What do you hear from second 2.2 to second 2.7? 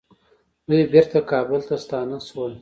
شول.